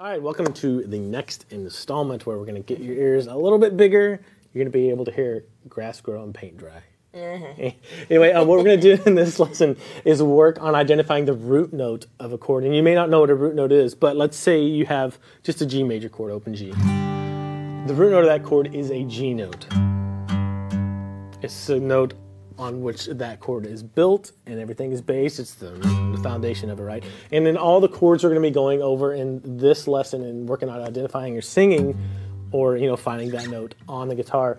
All 0.00 0.08
right, 0.08 0.20
welcome 0.20 0.52
to 0.54 0.82
the 0.82 0.98
next 0.98 1.46
installment 1.50 2.26
where 2.26 2.36
we're 2.36 2.46
going 2.46 2.60
to 2.60 2.66
get 2.66 2.80
your 2.82 2.96
ears 2.96 3.28
a 3.28 3.36
little 3.36 3.60
bit 3.60 3.76
bigger. 3.76 4.20
You're 4.52 4.64
going 4.64 4.72
to 4.72 4.76
be 4.76 4.90
able 4.90 5.04
to 5.04 5.12
hear 5.12 5.44
grass 5.68 6.00
grow 6.00 6.24
and 6.24 6.34
paint 6.34 6.56
dry. 6.56 6.82
Anyway, 8.10 8.32
uh, 8.32 8.42
what 8.44 8.58
we're 8.58 8.64
going 8.64 8.80
to 8.80 8.96
do 8.96 9.02
in 9.06 9.14
this 9.14 9.38
lesson 9.38 9.76
is 10.04 10.20
work 10.20 10.60
on 10.60 10.74
identifying 10.74 11.26
the 11.26 11.32
root 11.32 11.72
note 11.72 12.06
of 12.18 12.32
a 12.32 12.38
chord. 12.38 12.64
And 12.64 12.74
you 12.74 12.82
may 12.82 12.96
not 12.96 13.08
know 13.08 13.20
what 13.20 13.30
a 13.30 13.36
root 13.36 13.54
note 13.54 13.70
is, 13.70 13.94
but 13.94 14.16
let's 14.16 14.36
say 14.36 14.60
you 14.60 14.84
have 14.86 15.16
just 15.44 15.62
a 15.62 15.66
G 15.66 15.84
major 15.84 16.08
chord, 16.08 16.32
open 16.32 16.56
G. 16.56 16.72
The 16.72 17.94
root 17.94 18.10
note 18.10 18.24
of 18.24 18.26
that 18.26 18.42
chord 18.42 18.74
is 18.74 18.90
a 18.90 19.04
G 19.04 19.32
note. 19.32 19.68
It's 21.40 21.68
a 21.68 21.78
note 21.78 22.14
on 22.58 22.82
which 22.82 23.06
that 23.06 23.40
chord 23.40 23.66
is 23.66 23.82
built 23.82 24.32
and 24.46 24.60
everything 24.60 24.92
is 24.92 25.00
based. 25.00 25.40
It's 25.40 25.54
the, 25.54 25.70
the 25.70 26.20
foundation 26.22 26.70
of 26.70 26.78
it, 26.78 26.82
right? 26.82 27.04
And 27.32 27.44
then 27.44 27.56
all 27.56 27.80
the 27.80 27.88
chords 27.88 28.22
we're 28.22 28.30
going 28.30 28.42
to 28.42 28.48
be 28.48 28.54
going 28.54 28.80
over 28.82 29.14
in 29.14 29.40
this 29.58 29.88
lesson 29.88 30.22
and 30.22 30.48
working 30.48 30.68
on 30.68 30.80
identifying 30.80 31.36
or 31.36 31.40
singing 31.40 31.98
or, 32.52 32.76
you 32.76 32.86
know, 32.86 32.96
finding 32.96 33.30
that 33.30 33.48
note 33.48 33.74
on 33.88 34.08
the 34.08 34.14
guitar. 34.14 34.58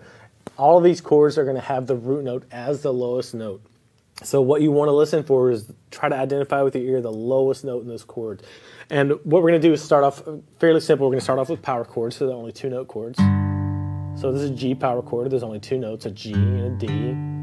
All 0.58 0.78
of 0.78 0.84
these 0.84 1.00
chords 1.00 1.38
are 1.38 1.44
going 1.44 1.56
to 1.56 1.62
have 1.62 1.86
the 1.86 1.96
root 1.96 2.24
note 2.24 2.44
as 2.50 2.82
the 2.82 2.92
lowest 2.92 3.34
note. 3.34 3.62
So 4.22 4.40
what 4.40 4.62
you 4.62 4.70
want 4.70 4.88
to 4.88 4.92
listen 4.92 5.24
for 5.24 5.50
is 5.50 5.70
try 5.90 6.08
to 6.08 6.16
identify 6.16 6.62
with 6.62 6.74
your 6.74 6.84
ear 6.84 7.00
the 7.00 7.12
lowest 7.12 7.64
note 7.64 7.82
in 7.82 7.88
those 7.88 8.04
chords. 8.04 8.42
And 8.88 9.10
what 9.24 9.42
we're 9.42 9.50
going 9.50 9.60
to 9.60 9.68
do 9.68 9.72
is 9.72 9.82
start 9.82 10.04
off 10.04 10.26
uh, 10.26 10.36
fairly 10.58 10.80
simple. 10.80 11.06
We're 11.06 11.12
going 11.12 11.20
to 11.20 11.24
start 11.24 11.38
off 11.38 11.50
with 11.50 11.60
power 11.60 11.84
chords, 11.84 12.16
so 12.16 12.26
they're 12.26 12.36
only 12.36 12.52
two 12.52 12.70
note 12.70 12.88
chords. 12.88 13.18
So 14.20 14.32
this 14.32 14.42
is 14.42 14.50
a 14.50 14.54
G 14.54 14.74
power 14.74 15.02
chord. 15.02 15.30
There's 15.30 15.42
only 15.42 15.60
two 15.60 15.76
notes, 15.76 16.06
a 16.06 16.10
G 16.10 16.32
and 16.32 16.82
a 16.82 16.86
D. 16.86 17.35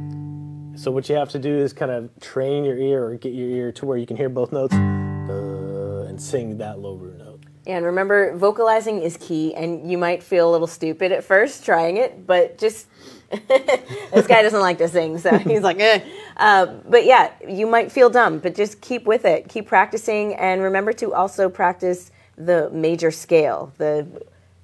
So 0.75 0.89
what 0.89 1.07
you 1.07 1.15
have 1.15 1.29
to 1.29 1.39
do 1.39 1.55
is 1.55 1.71
kind 1.71 1.91
of 1.91 2.09
train 2.19 2.63
your 2.63 2.77
ear 2.77 3.05
or 3.05 3.15
get 3.15 3.33
your 3.33 3.47
ear 3.47 3.71
to 3.73 3.85
where 3.85 3.97
you 3.97 4.07
can 4.07 4.17
hear 4.17 4.29
both 4.29 4.51
notes 4.51 4.73
uh, 4.73 6.07
and 6.09 6.19
sing 6.19 6.57
that 6.57 6.79
low 6.79 6.95
root 6.95 7.19
note. 7.19 7.43
And 7.67 7.85
remember, 7.85 8.35
vocalizing 8.35 9.01
is 9.01 9.15
key, 9.17 9.55
and 9.55 9.89
you 9.89 9.97
might 9.97 10.21
feel 10.21 10.49
a 10.49 10.51
little 10.51 10.67
stupid 10.67 11.11
at 11.11 11.23
first 11.23 11.63
trying 11.63 11.97
it, 11.97 12.27
but 12.27 12.57
just 12.57 12.87
this 13.29 14.27
guy 14.27 14.41
doesn't 14.41 14.59
like 14.59 14.79
to 14.79 14.87
sing, 14.87 15.17
so 15.17 15.37
he's 15.37 15.61
like, 15.61 15.79
eh. 15.79 16.01
Uh, 16.35 16.65
but 16.65 17.05
yeah, 17.05 17.31
you 17.47 17.67
might 17.67 17.91
feel 17.91 18.09
dumb, 18.09 18.39
but 18.39 18.55
just 18.55 18.81
keep 18.81 19.05
with 19.05 19.25
it, 19.25 19.47
keep 19.47 19.67
practicing, 19.67 20.33
and 20.35 20.61
remember 20.61 20.91
to 20.93 21.13
also 21.13 21.49
practice 21.49 22.11
the 22.35 22.69
major 22.71 23.11
scale. 23.11 23.71
The 23.77 24.07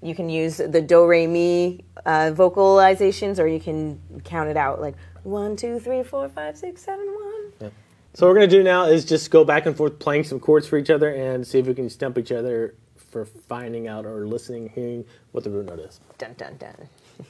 you 0.01 0.15
can 0.15 0.29
use 0.29 0.57
the 0.57 0.81
do 0.81 1.05
re 1.05 1.27
mi 1.27 1.83
uh, 2.05 2.31
vocalizations, 2.33 3.39
or 3.39 3.47
you 3.47 3.59
can 3.59 3.99
count 4.23 4.49
it 4.49 4.57
out 4.57 4.81
like 4.81 4.95
one, 5.29 5.55
two, 5.55 5.79
three, 5.79 6.03
four, 6.03 6.27
five, 6.29 6.57
six, 6.57 6.81
seven, 6.81 7.05
one. 7.05 7.53
Yeah. 7.61 7.69
So 8.13 8.25
what 8.25 8.31
we're 8.31 8.39
going 8.39 8.49
to 8.49 8.57
do 8.57 8.63
now 8.63 8.85
is 8.85 9.05
just 9.05 9.29
go 9.29 9.45
back 9.45 9.65
and 9.65 9.75
forth 9.75 9.99
playing 9.99 10.23
some 10.23 10.39
chords 10.39 10.67
for 10.67 10.77
each 10.77 10.89
other 10.89 11.09
and 11.09 11.45
see 11.45 11.59
if 11.59 11.67
we 11.67 11.73
can 11.73 11.89
stump 11.89 12.17
each 12.17 12.31
other 12.31 12.73
for 12.95 13.25
finding 13.25 13.87
out 13.87 14.05
or 14.05 14.27
listening, 14.27 14.69
hearing 14.69 15.05
what 15.31 15.43
the 15.43 15.49
root 15.49 15.67
note 15.67 15.79
is. 15.79 15.99
Dun 16.17 16.33
dun 16.37 16.57
dun. 16.57 16.89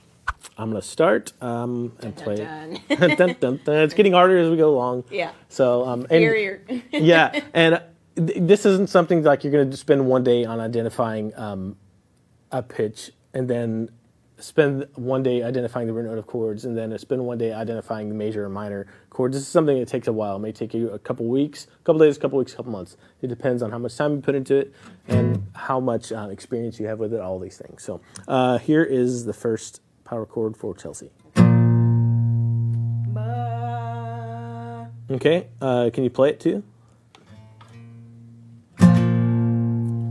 I'm 0.57 0.69
going 0.69 0.81
to 0.81 0.87
start 0.87 1.33
um, 1.41 1.93
and 2.01 2.15
play. 2.15 2.35
dun. 2.35 2.79
dun, 2.89 3.35
dun, 3.39 3.59
dun. 3.63 3.77
It's 3.77 3.93
getting 3.93 4.13
harder 4.13 4.37
as 4.37 4.49
we 4.49 4.57
go 4.57 4.69
along. 4.69 5.05
Yeah. 5.09 5.31
So 5.47 5.85
um, 5.85 6.05
and, 6.09 6.23
Ear, 6.23 6.35
ear. 6.35 6.83
yeah, 6.91 7.43
and 7.53 7.81
th- 8.15 8.37
this 8.41 8.65
isn't 8.65 8.89
something 8.89 9.23
like 9.23 9.43
you're 9.43 9.53
going 9.53 9.71
to 9.71 9.77
spend 9.77 10.05
one 10.07 10.23
day 10.23 10.45
on 10.45 10.59
identifying 10.59 11.35
um, 11.37 11.77
a 12.51 12.61
pitch 12.61 13.11
and 13.33 13.49
then 13.49 13.89
spend 14.39 14.87
one 14.95 15.21
day 15.21 15.43
identifying 15.43 15.87
the 15.87 15.93
root 15.93 16.05
note 16.05 16.17
of 16.17 16.25
chords 16.27 16.65
and 16.65 16.77
then 16.77 16.97
spend 16.97 17.23
one 17.25 17.37
day 17.37 17.53
identifying 17.53 18.09
the 18.09 18.15
major 18.15 18.45
and 18.45 18.53
minor 18.53 18.87
chords. 19.09 19.35
This 19.35 19.43
is 19.43 19.49
something 19.49 19.77
that 19.79 19.87
takes 19.87 20.07
a 20.07 20.13
while. 20.13 20.37
It 20.37 20.39
may 20.39 20.51
take 20.51 20.73
you 20.73 20.89
a 20.89 20.99
couple 20.99 21.25
weeks, 21.27 21.65
a 21.65 21.83
couple 21.83 21.99
days, 21.99 22.17
a 22.17 22.19
couple 22.19 22.39
weeks, 22.39 22.53
a 22.53 22.55
couple 22.55 22.71
months. 22.71 22.97
It 23.21 23.27
depends 23.27 23.61
on 23.61 23.71
how 23.71 23.77
much 23.77 23.95
time 23.95 24.15
you 24.15 24.21
put 24.21 24.35
into 24.35 24.55
it 24.55 24.73
and 25.07 25.45
how 25.53 25.79
much 25.79 26.11
uh, 26.11 26.29
experience 26.31 26.79
you 26.79 26.87
have 26.87 26.99
with 26.99 27.13
it, 27.13 27.19
all 27.19 27.39
these 27.39 27.57
things. 27.57 27.83
So 27.83 28.01
uh, 28.27 28.57
here 28.57 28.83
is 28.83 29.25
the 29.25 29.33
first 29.33 29.81
power 30.05 30.25
chord 30.25 30.55
for 30.55 30.73
Chelsea. 30.75 31.11
Okay, 35.11 35.47
uh, 35.59 35.89
can 35.91 36.03
you 36.03 36.11
play 36.11 36.29
it 36.29 36.39
too? 36.39 36.63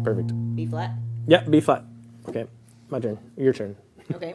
Perfect. 0.04 0.32
B 0.56 0.66
flat. 0.66 0.92
Yeah, 1.26 1.42
B 1.44 1.60
flat. 1.60 1.84
Okay, 2.28 2.46
my 2.90 2.98
turn. 2.98 3.18
Your 3.36 3.52
turn. 3.52 3.76
Okay. 4.14 4.34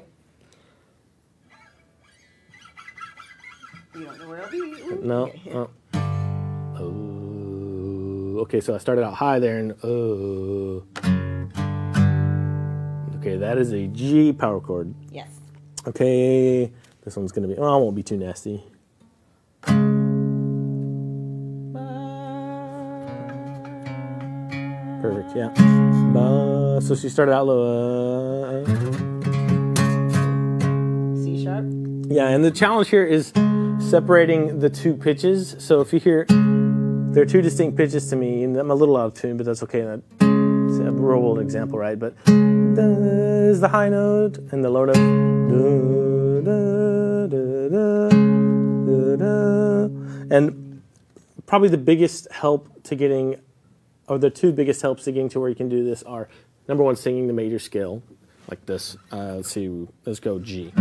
You 3.95 4.05
don't 4.05 4.19
know 4.19 4.27
where 4.29 4.43
I'll 4.43 4.49
be. 4.51 4.57
Ooh. 4.57 4.99
No. 5.03 5.31
Oh. 5.53 5.69
Oh. 6.79 8.39
Okay, 8.41 8.59
so 8.59 8.73
I 8.75 8.77
started 8.77 9.03
out 9.03 9.13
high 9.13 9.39
there 9.39 9.57
and 9.59 9.73
oh. 9.83 10.83
Okay, 13.19 13.37
that 13.37 13.57
is 13.57 13.71
a 13.71 13.87
G 13.87 14.33
power 14.33 14.59
chord. 14.59 14.93
Yes. 15.11 15.29
Okay, 15.87 16.71
this 17.03 17.15
one's 17.15 17.31
gonna 17.31 17.47
be. 17.47 17.55
Oh, 17.57 17.63
I 17.63 17.77
won't 17.77 17.95
be 17.95 18.03
too 18.03 18.17
nasty. 18.17 18.63
Perfect. 25.01 25.35
Yeah. 25.35 25.49
Ba- 26.13 26.79
so 26.81 26.95
she 26.95 27.09
started 27.09 27.33
out 27.33 27.47
low. 27.47 28.63
uh. 28.65 29.12
Yeah, 32.09 32.27
and 32.29 32.43
the 32.43 32.51
challenge 32.51 32.89
here 32.89 33.03
is 33.05 33.31
separating 33.89 34.59
the 34.59 34.69
two 34.69 34.95
pitches. 34.95 35.55
So 35.59 35.81
if 35.81 35.93
you 35.93 35.99
hear, 35.99 36.25
there 36.29 37.23
are 37.23 37.25
two 37.25 37.41
distinct 37.41 37.77
pitches 37.77 38.09
to 38.09 38.15
me, 38.15 38.43
and 38.43 38.55
I'm 38.57 38.71
a 38.71 38.75
little 38.75 38.97
out 38.97 39.05
of 39.07 39.13
tune, 39.13 39.37
but 39.37 39.45
that's 39.45 39.63
okay. 39.63 39.81
That- 39.81 40.01
It's 40.21 40.79
a 40.79 40.91
real 40.91 41.21
world 41.21 41.39
example, 41.39 41.77
right? 41.79 41.97
But 41.97 42.15
is 42.27 43.59
the 43.61 43.67
high 43.67 43.89
note, 43.89 44.37
and 44.51 44.63
the 44.63 44.69
low 44.69 44.85
note. 44.85 46.03
And 50.31 50.81
probably 51.45 51.69
the 51.69 51.77
biggest 51.77 52.31
help 52.31 52.83
to 52.83 52.95
getting, 52.95 53.35
or 54.07 54.17
the 54.17 54.29
two 54.29 54.51
biggest 54.51 54.81
helps 54.81 55.03
to 55.03 55.11
getting 55.11 55.29
to 55.29 55.39
where 55.39 55.49
you 55.49 55.55
can 55.55 55.69
do 55.69 55.83
this 55.83 56.01
are 56.03 56.27
number 56.67 56.83
one, 56.83 56.95
singing 56.95 57.27
the 57.27 57.33
major 57.33 57.59
scale, 57.59 58.01
like 58.49 58.65
this. 58.65 58.97
Uh, 59.11 59.35
let's 59.35 59.51
see, 59.51 59.87
let's 60.05 60.19
go 60.19 60.39
G. 60.39 60.73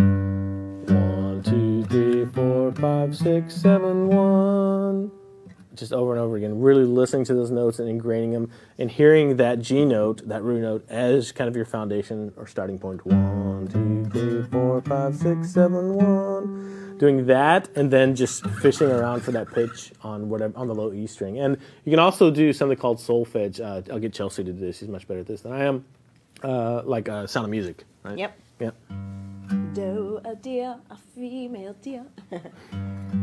five, 2.83 3.17
six, 3.17 3.55
seven, 3.55 4.09
one. 4.09 5.13
Just 5.77 5.93
over 5.93 6.11
and 6.11 6.21
over 6.21 6.37
again, 6.37 6.61
really 6.61 6.85
listening 6.85 7.25
to 7.27 7.33
those 7.33 7.53
notes 7.53 7.79
and 7.79 7.89
ingraining 7.89 8.33
them 8.33 8.51
and 8.77 8.91
hearing 8.91 9.37
that 9.37 9.61
G 9.61 9.85
note, 9.85 10.27
that 10.29 10.43
root 10.43 10.63
note, 10.63 10.85
as 10.89 11.31
kind 11.31 11.47
of 11.47 11.55
your 11.55 11.65
foundation 11.65 12.33
or 12.37 12.49
starting 12.49 12.81
point. 12.81 13.07
One, 13.07 13.69
two, 13.69 14.11
three, 14.11 14.43
four, 14.51 14.83
five, 14.83 15.15
six, 15.15 15.51
seven, 15.55 15.95
one. 15.95 16.99
Doing 16.99 17.27
that 17.27 17.69
and 17.77 17.93
then 17.93 18.17
just 18.17 18.45
fishing 18.49 18.91
around 18.91 19.21
for 19.21 19.31
that 19.31 19.53
pitch 19.53 19.93
on 20.03 20.29
whatever 20.29 20.59
on 20.59 20.67
the 20.67 20.75
low 20.75 20.93
E 20.93 21.07
string. 21.07 21.39
And 21.39 21.59
you 21.85 21.91
can 21.91 22.01
also 22.01 22.33
do 22.33 22.53
something 22.53 22.77
called 22.77 22.99
solfege. 22.99 23.61
Uh, 23.61 23.93
I'll 23.93 24.01
get 24.01 24.13
Chelsea 24.13 24.43
to 24.43 24.53
do 24.53 24.59
this. 24.59 24.79
She's 24.79 24.89
much 24.89 25.07
better 25.07 25.21
at 25.21 25.27
this 25.29 25.43
than 25.43 25.53
I 25.53 25.67
am. 25.67 25.85
Uh, 26.43 26.83
like 26.85 27.09
uh, 27.09 27.29
Sound 27.29 27.45
of 27.45 27.51
Music. 27.51 27.85
Right? 28.03 28.19
Yep. 28.19 28.39
Yep. 28.59 28.75
Do 29.75 30.21
a 30.25 30.37
deer, 30.37 30.77
a 30.91 30.97
female 31.15 31.75
deer. 31.81 32.05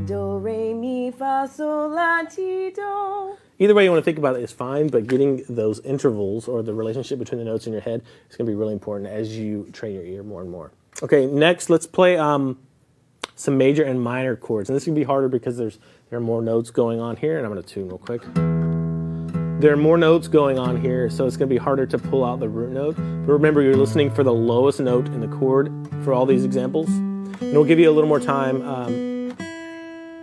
Do 0.06 0.38
re 0.38 0.74
mi 0.74 1.12
fa 1.12 1.48
sol 1.52 1.90
la 1.90 2.24
ti 2.24 2.72
do. 2.72 3.38
Either 3.60 3.76
way 3.76 3.84
you 3.84 3.92
want 3.92 4.02
to 4.02 4.06
think 4.06 4.18
about 4.18 4.36
it 4.36 4.42
is 4.42 4.52
fine, 4.52 4.88
but 4.88 5.06
getting 5.06 5.44
those 5.48 5.80
intervals 5.82 6.48
or 6.48 6.64
the 6.64 6.74
relationship 6.74 7.20
between 7.20 7.38
the 7.38 7.46
notes 7.46 7.68
in 7.68 7.74
your 7.74 7.82
head 7.82 8.02
is 8.30 8.36
going 8.36 8.48
to 8.48 8.52
be 8.52 8.56
really 8.56 8.74
important 8.74 9.10
as 9.10 9.38
you 9.38 9.70
train 9.74 9.94
your 9.94 10.04
ear 10.04 10.24
more 10.24 10.42
and 10.42 10.50
more. 10.50 10.72
Okay, 11.04 11.28
next 11.28 11.70
let's 11.70 11.86
play 11.86 12.18
um, 12.18 12.58
some 13.36 13.58
major 13.58 13.84
and 13.84 14.02
minor 14.02 14.36
chords, 14.36 14.70
and 14.70 14.76
this 14.76 14.86
can 14.86 14.96
be 14.96 15.04
harder 15.04 15.28
because 15.28 15.58
there's 15.58 15.78
there 16.10 16.18
are 16.18 16.22
more 16.22 16.42
notes 16.42 16.72
going 16.72 17.00
on 17.00 17.16
here, 17.16 17.38
and 17.38 17.46
I'm 17.46 17.52
going 17.52 17.64
to 17.64 17.74
tune 17.74 17.90
real 17.90 18.00
quick. 18.00 18.24
There 19.60 19.74
are 19.74 19.78
more 19.78 19.98
notes 19.98 20.30
going 20.30 20.58
on 20.58 20.80
here, 20.80 21.10
so 21.10 21.26
it's 21.28 21.36
going 21.36 21.50
to 21.50 21.54
be 21.54 21.58
harder 21.58 21.86
to 21.86 21.98
pull 21.98 22.24
out 22.24 22.40
the 22.40 22.48
root 22.48 22.72
note. 22.72 22.96
But 22.96 23.34
remember, 23.34 23.62
you're 23.62 23.76
listening 23.76 24.10
for 24.10 24.24
the 24.24 24.32
lowest 24.34 24.80
note 24.80 25.08
in 25.08 25.20
the 25.20 25.28
chord 25.28 25.70
for 26.06 26.14
all 26.14 26.26
these 26.26 26.46
examples, 26.46 26.88
and 26.88 27.36
we'll 27.42 27.66
give 27.66 27.78
you 27.78 27.90
a 27.90 27.92
little 27.92 28.08
more 28.08 28.22
time 28.22 28.62
um, 28.62 29.36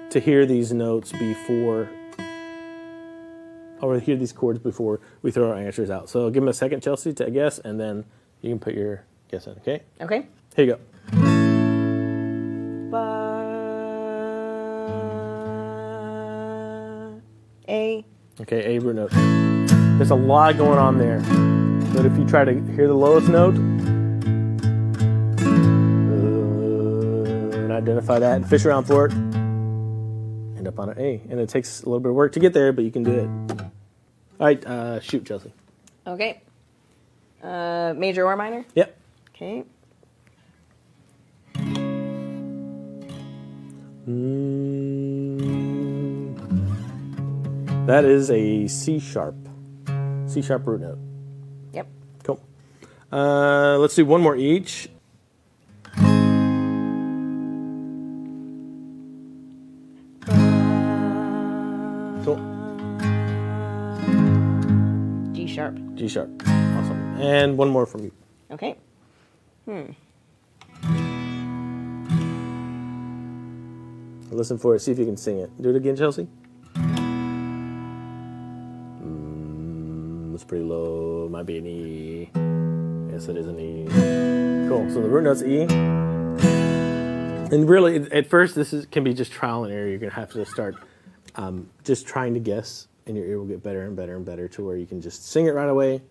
to 0.08 0.20
hear 0.20 0.46
these 0.46 0.72
notes 0.72 1.12
before 1.12 1.87
or 3.82 3.99
hear 4.00 4.16
these 4.16 4.32
chords 4.32 4.58
before 4.58 5.00
we 5.20 5.31
throw 5.31 5.50
our 5.50 5.56
answers 5.58 5.90
out. 5.90 6.08
So 6.08 6.31
give 6.31 6.43
them 6.43 6.49
a 6.49 6.55
second, 6.55 6.82
Chelsea, 6.82 7.12
to 7.12 7.31
guess, 7.31 7.58
and 7.58 7.78
then 7.78 8.06
you 8.40 8.49
can 8.49 8.58
put 8.58 8.72
your 8.72 9.05
guess 9.31 9.46
in. 9.46 9.52
Okay, 9.58 9.82
Okay. 10.00 10.26
here 10.56 10.64
you 10.64 10.72
go. 10.72 10.81
Okay, 18.41 18.77
A 18.77 18.81
root 18.81 18.97
note. 18.97 19.11
There's 19.99 20.11
a 20.11 20.15
lot 20.15 20.59
going 20.59 20.79
on 20.79 20.99
there, 20.99 21.21
but 21.94 22.05
if 22.05 22.17
you 22.19 22.27
try 22.27 22.44
to 22.44 22.53
hear 22.75 22.87
the 22.87 22.94
lowest 22.94 23.29
note 23.29 23.56
uh, 25.47 27.59
and 27.59 27.73
identify 27.73 28.19
that 28.19 28.37
and 28.37 28.47
fish 28.47 28.67
around 28.67 28.85
for 28.85 29.06
it, 29.06 29.12
end 29.12 30.69
up 30.69 30.79
on 30.79 30.91
an 30.91 30.99
A. 30.99 31.23
And 31.31 31.41
it 31.41 31.49
takes 31.49 31.83
a 31.83 31.87
little 31.87 32.00
bit 32.00 32.11
of 32.11 32.15
work 32.15 32.33
to 32.33 32.41
get 32.41 32.53
there, 32.53 32.73
but 32.73 32.85
you 32.85 32.91
can 32.91 33.03
do 33.05 33.12
it. 33.12 33.61
All 34.38 34.47
right, 34.47 34.65
uh, 34.67 35.00
shoot, 35.00 35.25
Chelsea. 35.25 35.53
Okay. 36.06 36.41
Uh, 37.43 37.94
major 37.97 38.27
or 38.27 38.37
minor? 38.37 38.67
Yep. 38.75 38.97
Okay. 39.35 39.65
Mm, 44.06 44.95
that 47.87 48.05
is 48.05 48.31
a 48.31 48.67
C 48.67 48.99
sharp. 48.99 49.37
C 50.27 50.43
sharp 50.43 50.67
root 50.67 50.81
note. 50.81 50.99
Yep. 51.73 51.88
Cool. 52.25 52.41
Uh, 53.12 53.79
let's 53.79 53.94
do 53.94 54.05
one 54.05 54.21
more 54.21 54.37
each. 54.37 54.88
Cool. 62.25 62.41
G 65.33 65.47
sharp. 65.47 65.79
G 65.94 66.09
sharp. 66.09 66.29
Awesome. 66.43 67.17
And 67.21 67.56
one 67.56 67.69
more 67.69 67.87
from 67.87 68.03
you. 68.03 68.12
Okay. 68.50 68.77
Hmm. 69.65 69.93
Listen 74.31 74.59
for 74.59 74.75
it. 74.75 74.81
See 74.81 74.93
if 74.93 74.99
you 74.99 75.06
can 75.06 75.17
sing 75.17 75.38
it. 75.38 75.50
Do 75.62 75.71
it 75.71 75.77
again, 75.77 75.97
Chelsea. 75.97 76.29
It's 80.37 80.44
pretty 80.44 80.65
low. 80.67 81.31
Might 81.31 81.47
be 81.47 81.56
an 81.56 81.67
E. 81.67 82.31
Yes, 83.11 83.29
it 83.29 83.38
is 83.38 83.47
an 83.47 83.59
E. 83.59 83.87
Cool. 84.69 84.87
So 84.91 85.00
the 85.00 85.09
root 85.09 85.25
note's 85.25 85.43
E. 85.43 85.62
And 87.50 87.67
really, 87.67 87.97
at- 88.12 88.27
first, 88.27 88.55
this 88.55 88.75
is, 88.75 88.85
can 88.85 89.03
be 89.03 89.15
just 89.15 89.33
trial 89.33 89.65
and 89.65 89.73
error. 89.73 89.88
You're 89.88 89.97
gonna 89.97 90.12
have 90.12 90.33
to 90.33 90.44
start 90.44 90.75
um, 91.37 91.71
just 91.85 92.06
trying 92.06 92.35
to 92.35 92.41
guess, 92.41 92.87
and 93.06 93.17
your 93.17 93.25
ear 93.25 93.38
will 93.38 93.47
get 93.47 93.62
better 93.62 93.85
and 93.85 93.97
better 93.97 94.15
and 94.15 94.27
better 94.27 94.47
to 94.49 94.62
where 94.62 94.77
you 94.77 94.85
can 94.85 95.00
just 95.00 95.27
sing 95.27 95.47
it 95.47 95.53
right 95.53 95.71
away, 95.71 96.03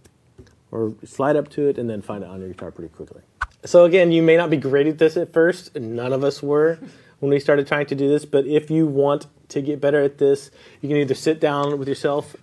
or 0.72 0.96
slide 1.04 1.36
up 1.36 1.50
to 1.50 1.68
it 1.68 1.78
and 1.78 1.88
then 1.88 2.02
find 2.02 2.24
it 2.24 2.28
on 2.28 2.40
your 2.40 2.50
guitar 2.50 2.72
pretty 2.72 2.92
quickly. 2.96 3.22
So 3.64 3.86
again, 3.86 4.12
you 4.12 4.24
may 4.24 4.38
not 4.38 4.50
be 4.50 4.58
great 4.58 4.88
at 4.88 4.98
this 4.98 5.18
at 5.18 5.34
first. 5.34 5.76
None 5.76 6.12
of 6.12 6.24
us 6.24 6.42
were 6.42 6.80
when 7.20 7.30
we 7.30 7.40
started 7.40 7.68
trying 7.68 7.86
to 7.86 7.96
do 7.96 8.10
this. 8.10 8.26
But 8.26 8.48
if 8.48 8.72
you 8.72 8.88
want 8.88 9.28
to 9.50 9.62
get 9.62 9.80
better 9.80 10.02
at 10.02 10.18
this, 10.18 10.50
you 10.82 10.90
can 10.90 10.98
either 10.98 11.14
sit 11.14 11.40
down 11.40 11.78
with 11.78 11.88
yourself 11.88 12.36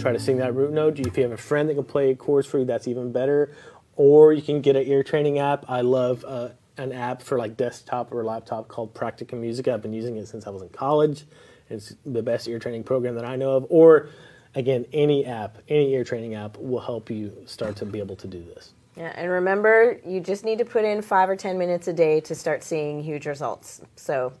try 0.00 0.12
to 0.12 0.18
sing 0.18 0.38
that 0.38 0.54
root 0.54 0.72
note. 0.72 0.98
If 0.98 1.16
you 1.16 1.22
have 1.22 1.32
a 1.32 1.36
friend 1.36 1.68
that 1.68 1.74
can 1.74 1.84
play 1.84 2.14
chords 2.14 2.46
for 2.46 2.58
you, 2.58 2.64
that's 2.64 2.88
even 2.88 3.12
better. 3.12 3.52
Or 3.96 4.32
you 4.32 4.42
can 4.42 4.60
get 4.60 4.76
an 4.76 4.86
ear 4.86 5.02
training 5.02 5.38
app. 5.38 5.64
I 5.68 5.82
love 5.82 6.24
uh, 6.26 6.50
an 6.76 6.92
app 6.92 7.22
for 7.22 7.38
like 7.38 7.56
desktop 7.56 8.12
or 8.12 8.24
laptop 8.24 8.68
called 8.68 8.94
Practica 8.94 9.34
Musica. 9.34 9.74
I've 9.74 9.82
been 9.82 9.92
using 9.92 10.16
it 10.16 10.26
since 10.26 10.46
I 10.46 10.50
was 10.50 10.62
in 10.62 10.70
college. 10.70 11.24
It's 11.68 11.94
the 12.04 12.22
best 12.22 12.48
ear 12.48 12.58
training 12.58 12.84
program 12.84 13.14
that 13.14 13.24
I 13.24 13.36
know 13.36 13.52
of. 13.52 13.66
Or 13.68 14.08
again, 14.54 14.86
any 14.92 15.26
app, 15.26 15.58
any 15.68 15.92
ear 15.92 16.04
training 16.04 16.34
app 16.34 16.56
will 16.56 16.80
help 16.80 17.10
you 17.10 17.36
start 17.46 17.76
to 17.76 17.84
be 17.84 17.98
able 17.98 18.16
to 18.16 18.26
do 18.26 18.42
this. 18.42 18.72
Yeah, 18.96 19.12
and 19.14 19.30
remember, 19.30 20.00
you 20.04 20.20
just 20.20 20.44
need 20.44 20.58
to 20.58 20.64
put 20.64 20.84
in 20.84 21.00
five 21.00 21.28
or 21.28 21.36
ten 21.36 21.56
minutes 21.58 21.86
a 21.88 21.92
day 21.92 22.20
to 22.22 22.34
start 22.34 22.64
seeing 22.64 23.02
huge 23.02 23.26
results. 23.26 23.80
So 23.96 24.32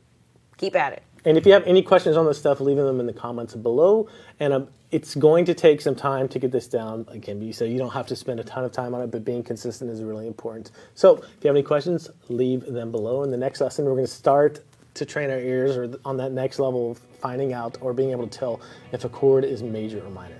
keep 0.56 0.74
at 0.74 0.92
it. 0.92 1.02
And 1.24 1.36
if 1.36 1.46
you 1.46 1.52
have 1.52 1.64
any 1.66 1.82
questions 1.82 2.16
on 2.16 2.26
this 2.26 2.38
stuff, 2.38 2.60
leave 2.60 2.76
them 2.76 2.98
in 2.98 3.06
the 3.06 3.12
comments 3.12 3.54
below. 3.54 4.08
And 4.40 4.52
um, 4.52 4.68
it's 4.90 5.14
going 5.14 5.44
to 5.44 5.54
take 5.54 5.80
some 5.80 5.94
time 5.94 6.28
to 6.28 6.38
get 6.38 6.50
this 6.50 6.66
down. 6.66 7.06
Again, 7.08 7.40
you 7.40 7.52
say 7.52 7.68
you 7.70 7.78
don't 7.78 7.92
have 7.92 8.06
to 8.08 8.16
spend 8.16 8.40
a 8.40 8.44
ton 8.44 8.64
of 8.64 8.72
time 8.72 8.94
on 8.94 9.02
it, 9.02 9.10
but 9.10 9.24
being 9.24 9.42
consistent 9.42 9.90
is 9.90 10.02
really 10.02 10.26
important. 10.26 10.72
So 10.94 11.16
if 11.16 11.24
you 11.42 11.48
have 11.48 11.56
any 11.56 11.62
questions, 11.62 12.10
leave 12.28 12.66
them 12.66 12.90
below. 12.90 13.22
In 13.22 13.30
the 13.30 13.36
next 13.36 13.60
lesson, 13.60 13.84
we're 13.84 13.92
going 13.92 14.06
to 14.06 14.12
start 14.12 14.60
to 14.94 15.04
train 15.04 15.30
our 15.30 15.38
ears 15.38 15.76
or 15.76 15.90
on 16.04 16.16
that 16.16 16.32
next 16.32 16.58
level 16.58 16.90
of 16.90 16.98
finding 16.98 17.52
out 17.52 17.78
or 17.80 17.92
being 17.92 18.10
able 18.10 18.26
to 18.26 18.38
tell 18.38 18.60
if 18.92 19.04
a 19.04 19.08
chord 19.08 19.44
is 19.44 19.62
major 19.62 20.04
or 20.04 20.10
minor. 20.10 20.39